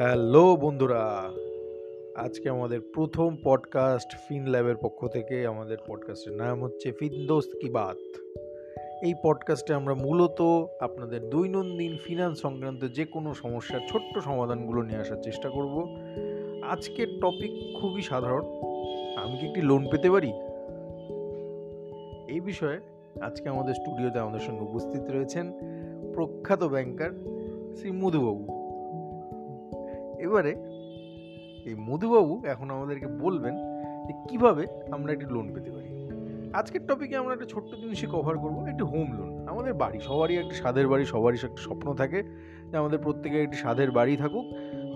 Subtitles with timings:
[0.00, 1.30] Hello বন্ধুরা,
[2.16, 7.96] আজকে আমাদের প্রথম পডকাস্ট ফিন ল্যাবের পক্ষ থেকে আমাদের পডকাস্টের নাম হচ্ছে ফিনদোস্ত কি বাত
[9.02, 10.42] এই পডকাস্টে আমরা মূলত
[10.80, 15.88] আপনাদের দৈনন্দিন ফিনান্স সংক্রান্ত যে কোনো সমস্যার ছোট্ট সমাধানগুলো নিয়ে আসার চেষ্টা করব।
[16.62, 18.44] আজকের টপিক খুবই সাধারণ,
[19.16, 20.32] আমি কি একটি লোন পেতে পারি?
[22.32, 22.80] এই বিষয়ে
[23.20, 25.52] আজকে আমাদের স্টুডিওতে আমাদের সঙ্গে উপস্থিত রয়েছেন
[26.14, 27.10] প্রখ্যাত ব্যাংকার
[27.76, 28.59] শ্রী মধুবাবু।
[30.20, 30.52] এবারে
[31.68, 33.54] এই মধুবাবু এখন আমাদেরকে বলবেন
[34.06, 35.88] যে কীভাবে আমরা একটি লোন পেতে পারি।
[36.52, 40.54] আজকের টপিকে আমরা একটা ছোট্ট জিনিসই কভার করব, একটি হোম লোন আমাদের বাড়ি, সবারই একটা
[40.54, 42.22] স্বাদের বাড়ি, সবারই একটা স্বপ্ন থাকে
[42.70, 44.46] যে আমাদের প্রত্যেকের একটি স্বাদের বাড়ি থাকুক।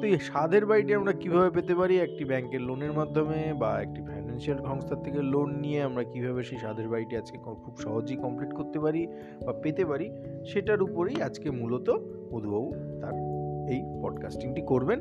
[0.00, 2.00] তো এই স্বাদের বাড়িটি আমরা কীভাবে পেতে পারি?
[2.00, 6.88] একটি ব্যাংকের লোনের মাধ্যমে বা একটি ফাইন্যান্সিয়াল সংস্থার থেকে লোন নিয়ে আমরা কীভাবে সেই স্বাদের
[6.88, 9.06] বাড়িটি আজকে খুব সহজেই কমপ্লিট করতে পারি
[9.46, 10.10] বা পেতে পারি,
[10.52, 11.90] সেটার উপরেই আজকে মূলত
[12.32, 12.68] মধুবাবু
[13.00, 13.33] তার
[13.68, 15.00] এই পডকাস্টিংটি করবেন।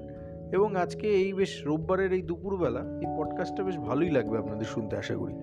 [0.51, 5.15] এবং আজকে এই বেশ রোববারের এই দুপুরবেলা এই পডকাস্টটা বেশ ভালোই লাগবে আপনাদের শুনতে, আশা
[5.15, 5.33] করি।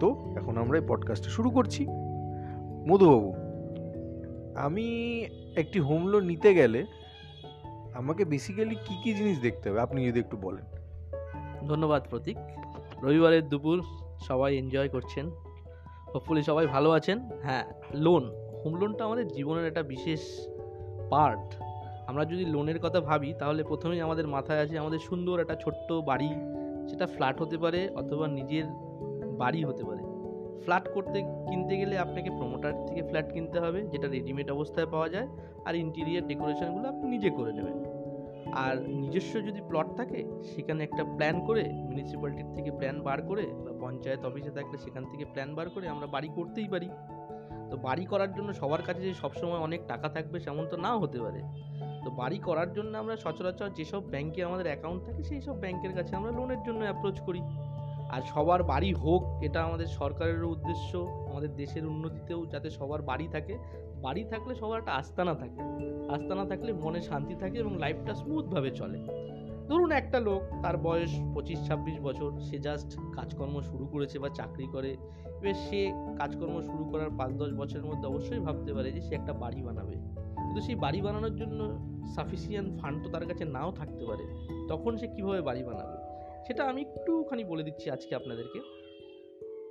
[0.00, 1.86] তো এখন আমরা এই পডকাস্টটা শুরু করছি।
[2.88, 3.34] মধুবাবু,
[4.56, 5.20] আমি
[5.56, 6.86] একটি হোম লোন নিতে গেলে
[7.94, 9.80] আমাকে বেসিক্যালি কি কি জিনিস দেখতে হবে?
[9.80, 10.64] আপনি যদি একটু বলেন।
[11.68, 12.36] ধন্যবাদ প্রতীক।
[13.02, 13.82] রবিবারের দুপুর
[14.20, 15.26] সবাই এনজয় করছেন।
[16.14, 18.30] হোপফুলি সবাই ভালো আছেন। হ্যাঁ লোন
[18.64, 20.20] হোম লোনটা আমাদের জীবনের একটা বিশেষ
[21.10, 21.54] পার্ট
[22.06, 26.30] আমরা যদি লোনের কথা ভাবি, তাহলে প্রথমেই আমাদের মাথায় আছে আমাদের সুন্দর একটা ছোট্ট বাড়ি।
[26.90, 28.64] সেটা ফ্ল্যাট হতে পারে অথবা নিজের
[29.36, 30.02] বাড়ি হতে পারে।
[30.62, 35.28] ফ্ল্যাট করতে, কিনতে গেলে আপনাকে প্রমোটার থেকে ফ্ল্যাট কিনতে হবে, যেটা রেডিমেড অবস্থায় পাওয়া যায়,
[35.64, 37.84] আর ইন্টেরিয়ার ডেকোরেশনগুলো আপনি নিজে করে নেবেন।
[38.52, 43.72] আর নিজস্ব যদি প্লট থাকে, সেখানে একটা প্ল্যান করে মিউনিসিপ্যালিটির থেকে প্ল্যান বার করে, বা
[43.80, 46.88] পঞ্চায়েত অফিসে থাকলে সেখান থেকে প্ল্যান বার করে আমরা বাড়ি করতেই পারি।
[47.70, 51.18] তো বাড়ি করার জন্য সবার কাছে যে সবসময় অনেক টাকা থাকবে, সেমন তো নাও হতে
[51.20, 51.42] পারে।
[52.04, 56.16] তো বাড়ি করার জন্য আমরা সচরাচর যেসব ব্যাংকে আমাদের অ্যাকাউন্ট থাকে, সেই সব ব্যাংকের কাছে
[56.16, 57.40] আমরা লোনের জন্য অ্যাপ্রোচ করি।
[58.10, 60.98] আর সবার বাড়ি হোক, এটা আমাদের সরকারেরও উদ্দেশ্য,
[61.30, 63.58] আমাদের দেশের উন্নতিতেও যাতে সবার বাড়ি থাকে।
[64.02, 65.60] বাড়ি থাকলে সবার একটা আস্তানা থাকে।
[66.08, 68.98] আস্তানা থাকলে মনে শান্তি থাকে এবং লাইফটা স্মুথভাবে চলে।
[69.68, 74.66] ধরুন একটা লোক, তার বয়স পঁচিশ ছাব্বিশ বছর, সে জাস্ট কাজকর্ম শুরু করেছে বা চাকরি
[74.66, 79.14] করে। এবার সে কাজকর্ম শুরু করার পাঁচ দশ বছরের মধ্যে অবশ্যই ভাবতে পারে যে সে
[79.14, 80.23] একটা বাড়ি বানাবে।
[80.54, 81.60] কিন্তু সেই বাড়ি বানানোর জন্য
[82.14, 84.24] সাফিসিয়েন্ট ফান্ড তো তার কাছে নাও থাকতে পারে,
[84.68, 85.96] তখন সে কীভাবে বাড়ি বানাবে?
[86.46, 88.60] সেটা আমি একটুখানি বলে দিচ্ছি আজকে আপনাদেরকে।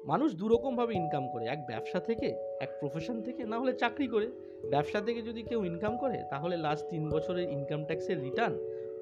[0.06, 2.26] মানুষ দুরকমভাবে ইনকাম করে, এক ব্যবসা থেকে,
[2.62, 4.28] এক প্রফেশন থেকে, না হলে চাকরি করে।
[4.70, 8.56] ব্যবসা থেকে যদি কেউ ইনকাম করে, তাহলে লাস্ট তিন বছরের ইনকাম ট্যাক্সের রিটার্ন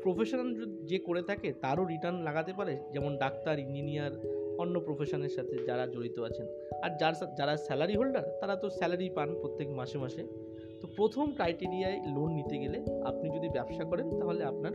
[0.03, 0.49] প্রফেশনাল
[0.85, 4.11] যে করে থাকে, তারও রিটার্ন লাগাতে পারে। যেমন ডাক্তার ইঞ্জিনিয়ার
[4.59, 6.47] অন্য প্রফেশনের সাথে যারা জড়িত আছেন।
[6.83, 10.50] আর যার যারা স্যালারি হোল্ডার তারা তো স্যালারি পান প্রত্যেক মাসে মাসে।
[10.81, 14.73] তো প্রথম ক্রাইটেরিয়ায় লোন নিতে গেলে আপনি যদি ব্যবসা করেন, তাহলে আপনার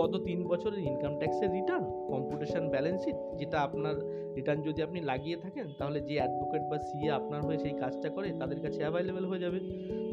[0.00, 3.94] গত তিন বছরের ইনকাম ট্যাক্সের রিটার্ন কম্পিটিশন ব্যালেন্স শিট যেটা আপনার
[4.36, 8.28] রিটার্ন যদি আপনি লাগিয়ে থাকেন, তাহলে যে অ্যাডভোকেট বা সিএ আপনার হয়ে সেই কাজটা করে,
[8.40, 9.58] তাদের কাছে অ্যাভেলেবেল হয়ে যাবে।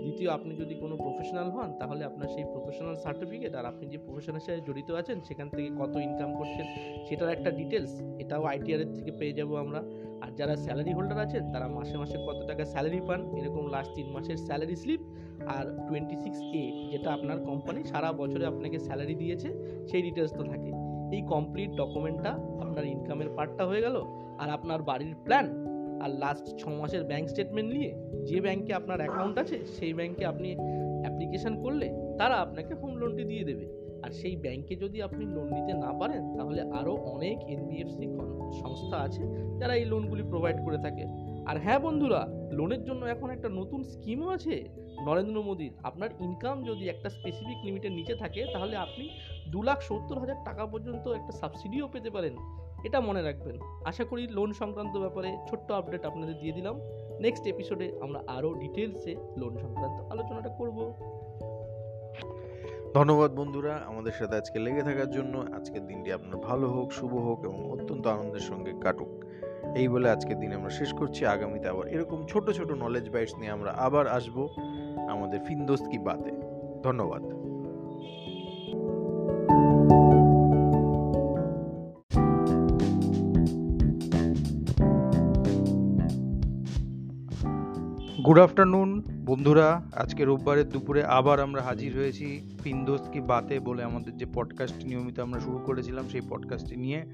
[0.08, 4.40] দ্বিতীয়, আপনি যদি কোনো প্রফেশনাল হন, তাহলে আপনার সেই প্রফেশনাল সার্টিফিকেট আর আপনি যে প্রফেশনের
[4.40, 6.66] সাথে জড়িত আছেন, সেখান থেকে কত ইনকাম করছেন,
[7.08, 9.80] সেটার একটা ডিটেলস এটাও আইটিআরের থেকে পেয়ে যাব আমরা।
[10.24, 13.38] আর যারা স্যালারি হোল্ডার আছেন, তারা মাসে মাসে কত টাকা স্যালারি পান?
[13.38, 15.02] এরকম লাস্ট তিন মাসের স্যালারি স্লিপ
[15.48, 19.50] আর টোয়েন্টি সিক্স এ যেটা আপনার কোম্পানি সারা বছরে আপনাকে স্যালারি দিয়েছে,
[19.90, 20.72] সেই ডিটেলস তো থাকে।
[21.16, 22.32] এই কমপ্লিট ডকুমেন্টটা
[22.64, 23.96] আপনার ইনকামের পার্টটা হয়ে গেল।
[24.42, 25.67] আর আপনার বাড়ির প্ল্যান
[26.04, 27.92] আর লাস্ট ছ মাসের ব্যাঙ্ক স্টেটমেন্ট নিয়ে
[28.26, 30.56] যে ব্যাংকে আপনার অ্যাকাউন্ট আছে, সেই ব্যাংকে আপনি
[31.02, 33.66] অ্যাপ্লিকেশন করলে তারা আপনাকে হোম লোনটি দিয়ে দেবে।
[34.04, 38.08] আর সেই ব্যাংকে যদি আপনি লোন নিতে না পারেন, তাহলে আরও অনেক এনবিএফসি
[38.62, 39.24] সংস্থা আছে
[39.60, 41.06] যারা এই লোনগুলি প্রোভাইড করে থাকে।
[41.46, 44.70] আর হ্যাঁ বন্ধুরা লোনের জন্য এখন একটা নতুন স্কিমও আছে।
[45.06, 49.10] নরেন্দ্র মোদীর, আপনার ইনকাম যদি একটা স্পেসিফিক লিমিটের নিচে থাকে, তাহলে আপনি
[49.52, 52.36] দু লাখ সত্তর হাজার টাকা পর্যন্ত একটা সাবসিডিও পেতে পারেন।
[52.84, 56.80] এটা মনে রাখবেন। আশা করি লোন সংক্রান্ত ব্যাপারে ছোট্ট আপডেট আপনাদের দিয়ে দিলাম।
[57.20, 60.94] নেক্সট এপিসোডে আমরা আরও ডিটেলসে লোন সংক্রান্ত আলোচনাটা করব।
[62.94, 67.44] ধন্যবাদ বন্ধুরা, আমাদের সাথে আজকে লেগে থাকার জন্য। আজকের দিনটি আপনার ভালো হোক, শুভ হোক
[67.44, 69.26] এবং অত্যন্ত আনন্দের সঙ্গে কাটুক।
[69.76, 73.52] এই বলে আজকের দিন আমরা শেষ করছি। আগামীতে আবার এরকম ছোট ছোট নলেজ বাইটস নিয়ে
[73.52, 74.48] আমরা আবার আসব
[75.10, 75.98] আমাদের ফিন্দোস্ত কি
[76.84, 77.47] ধন্যবাদ।
[88.28, 94.18] গুড আফটারনুন বন্ধুরা। আজকে রোববারের দুপুরে আবার আমরা হাজির হয়েছি ফিন্দোস্ত কি বাতে বলে আমাদের
[94.18, 97.06] যে পডকাস্ট নিয়মিত আমরা শুরু করেছিলাম সেই পডকাস্টটি নিয়ে।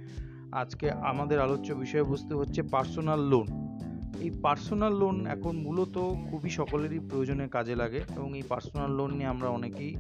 [0.51, 3.77] আজকে আমাদের আলোচ্য বিষয়বস্তু হচ্ছে পার্সোনাল লোন
[4.19, 5.98] এই পার্সোনাল লোন এখন মূলত
[6.31, 9.95] খুবই সকলেরই প্রয়োজনে কাজে লাগে এবং এই পার্সোনাল লোন নিয়ে আমরা অনেকেই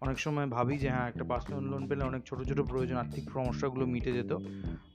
[0.00, 3.86] অনেক সময় ভাবি যে হ্যাঁ একটা পার্সোনাল লোন পেলে অনেক ছোট ছোট প্রয়োজন, আর্থিক সমস্যাগুলো
[3.86, 4.36] মিটে যেত।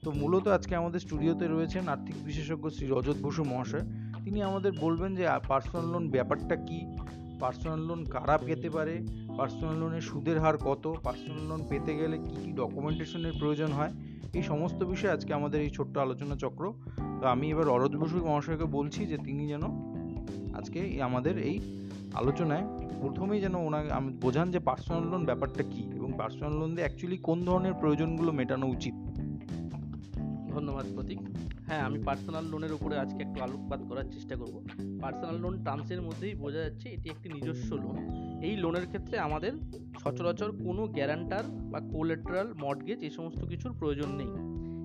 [0.02, 3.80] তো মূলত আজকে আমাদের স্টুডিওতে রয়েছেন আর্থিক বিশেষজ্ঞ শ্রী রজত বসু মহাশয়।
[4.24, 6.86] তিনি আমাদের বলবেন যে পার্সোনাল লোন ব্যাপারটা কি?
[7.40, 9.06] পার্সোনাল লোন কারা পেতে পারে?
[9.38, 10.94] পার্সোনাল লোনের সুদের হার কত?
[11.04, 13.92] পার্সোনাল লোন পেতে গেলে কী কী ডকুমেন্টেশনের প্রয়োজন হয়?
[14.34, 16.72] এই সমস্ত বিষয়ে আজকে আমাদের এই ছোট্ট আলোচনা চক্র।
[17.20, 19.62] তো আমি এবার অরজ বসু মহাশয়কে বলছি যে, তিনি যেন
[20.54, 22.66] আজকে আমাদের এই আলোচনায়
[23.00, 27.16] প্রথমেই যেন ওনাকে আমি, বোঝান যে পার্সোনাল লোন ব্যাপারটা কি এবং পার্সোনাল লোন দিয়ে অ্যাকচুয়ালি
[27.16, 28.94] কোন ধরনের প্রয়োজনগুলো মেটানো উচিত।
[30.50, 31.18] ধন্যবাদ প্রতীক।
[31.72, 34.64] হ্যাঁ আমি পার্সোনাল লোনের উপরে আজকে একটু আলোকপাত করার চেষ্টা করব।
[35.00, 37.96] পার্সোনাল লোন টার্মসের মধ্যেই বোঝা যাচ্ছে এটি একটি নিজস্ব লোন
[38.42, 39.52] এই লোনের ক্ষেত্রে আমাদের
[40.04, 44.26] সচরাচর কোনো গ্যারান্টার বা কোলেট্রাল মর্টগেজ এই সমস্ত কিছুর প্রয়োজন নেই।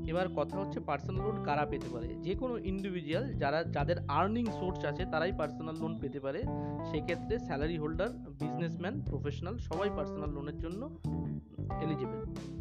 [0.10, 2.08] এবার কথা হচ্ছে পার্সোনাল লোন কারা পেতে পারে?
[2.08, 6.44] যে কোনো ইন্ডিভিজুয়াল যারা, যাদের আর্নিং সোর্স আছে, তারাই পার্সোনাল লোন পেতে পারে।
[6.92, 11.00] সেক্ষেত্রে স্যালারি হোল্ডার বিজনেসম্যান প্রফেশনাল সবাই পার্সোনাল লোনের জন্য
[11.82, 12.57] এলিজিবল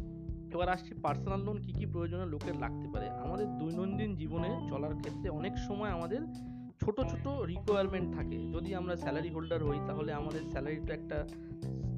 [0.53, 5.29] এবার আসছি পার্সোনাল লোন কী কী প্রয়োজনে লোকের লাগতে পারে। আমাদের দৈনন্দিন জীবনে চলার ক্ষেত্রে
[5.29, 6.21] অনেক সময় আমাদের
[6.79, 11.27] ছোট ছোট রিকোয়ারমেন্ট থাকে। যদি আমরা স্যালারি হোল্ডার হই, তাহলে আমাদের স্যালারিটা একটা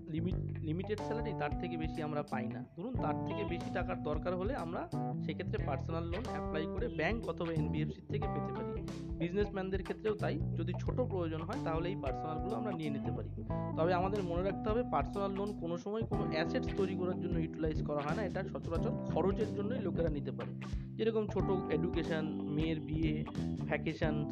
[0.09, 4.35] লিমিট লিমিটেড স্যালারি তার থেকে বেশি আমরা পাই না। ধরুন তার থেকে বেশি টাকার দরকার
[4.35, 4.89] হলে আমরা
[5.25, 8.69] সেক্ষেত্রে পার্সোনাল লোন অ্যাপ্লাই করে ব্যাংক অথবা এনবিএফসি থেকে পেতে পারি।
[9.17, 13.29] বিজনেসম্যানদের ক্ষেত্রেও তাই। যদি ছোট প্রয়োজন হয় তাহলে এই পার্সোনালগুলো আমরা নিয়ে নিতে পারি।
[13.77, 17.85] তবে আমাদের মনে রাখতে হবে পার্সোনাল লোন কোনো সময় কোনো অ্যাসেটস তৈরি করার জন্য ইউটিলাইজ
[17.85, 20.51] করা হয় না। এটা সচরাচর খরচের জন্যই লোকেরা নিতে পারে।
[20.95, 23.25] যেরকম ছোট এডুকেশন মেয়ের বিয়ে
[23.65, 24.25] ভ্যাকেশন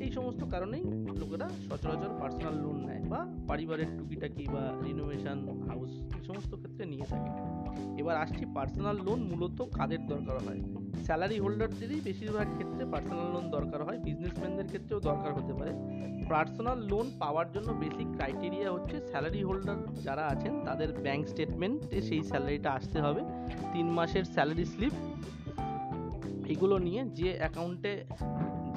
[0.00, 0.84] এই সমস্ত কারণেই
[1.20, 7.06] লোকেরা সচরাচর পার্সোনাল লোন নেয়। বা পরিবারের টুকিটাকি বা রিনোভেশন হাউস এই সমস্ত ক্ষেত্রে নিয়ে
[7.12, 7.30] থাকে।
[8.00, 10.60] এবার আসছি পার্সোনাল লোন মূলত কাদের দরকার হয়?
[11.06, 15.72] স্যালারি হোল্ডারদেরই বেশিরভাগ ক্ষেত্রে পার্সোনাল লোন দরকার হয় বিজনেসম্যানদের ক্ষেত্রেও দরকার হতে পারে।
[16.30, 19.76] পার্সোনাল লোন পাওয়ার জন্য বেসিক ক্রাইটেরিয়া হচ্ছে স্যালারি হোল্ডার
[20.06, 23.20] যারা আছেন, তাদের ব্যাংক স্টেটমেন্টে সেই স্যালারিটা আসতে হবে।
[23.72, 24.92] তিন মাসের স্যালারি স্লিপ
[26.48, 28.04] এগুলো নিয়ে যে অ্যাকাউন্টে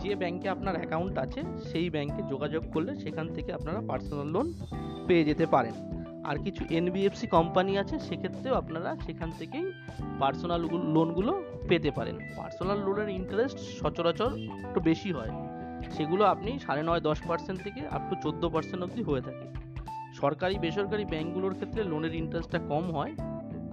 [0.04, 1.42] যে ব্যাংকে আপনার অ্যাকাউন্ট আছে,
[1.72, 4.54] সেই ব্যাংকে যোগাযোগ করলে সেখান থেকে আপনারা পার্সোনাল লোন
[5.08, 5.74] পেয়ে যেতে পারেন।
[6.30, 9.72] আর কিছু এনবিএফসি কোম্পানি আছে, সেক্ষেত্রেও আপনারা সেখান থেকেই
[10.20, 15.30] পার্সোনাল লোনগুলো পেতে পারেন। পার্সোনাল লোনের ইন্টারেস্ট সচরাচর একটু বেশি হয়।
[15.92, 19.48] সেগুলো আপনি সাড়ে নয়, দশ পার্সেন্ট থেকে আপ চোদ্দ পার্সেন্ট অবধি হয়ে থাকে।
[20.14, 23.14] সরকারি, বেসরকারি ব্যাংকগুলোর ক্ষেত্রে লোনের ইন্টারেস্টটা কম হয়।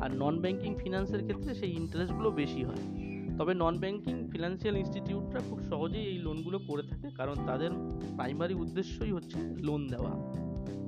[0.00, 3.06] আর নন ব্যাংকিং ফিনান্সের ক্ষেত্রে সেই ইন্টারেস্টগুলো বেশি হয়।
[3.38, 7.70] তবে নন ব্যাংকিং ফিনান্সিয়াল ইনস্টিটিউটরা খুব সহজেই এই লোনগুলো করে থাকে। কারণ তাদের
[8.17, 10.45] প্রাইমারি উদ্দেশ্যই হচ্ছে লোন দেওয়া।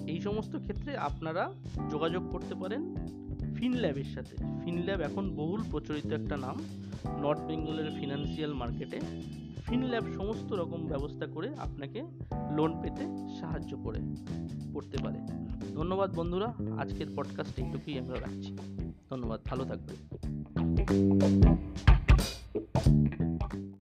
[0.09, 1.53] এই সমস্ত ক্ষেত্রে আপনারা
[1.91, 2.83] যোগাযোগ করতে পারেন
[3.55, 6.57] ফিনল্যাবের সাথে। ফিনল্যাব এখন বহুল প্রচলিত একটা নাম
[7.23, 9.01] নর্থ বেঙ্গলের ফিনান্সিয়াল মার্কেটে
[9.69, 12.03] ফিনল্যাব সমস্ত রকম ব্যবস্থা করে আপনাকে
[12.57, 13.05] লোন পেতে
[13.41, 14.01] সাহায্য করে,
[14.75, 15.19] করতে পারে।
[15.75, 18.57] ধন্যবাদ বন্ধুরা, আজকের পডকাস্ট এইটুকুই আমরা রাখছি।
[19.11, 19.97] ধন্যবাদ, ভালো থাকবেন।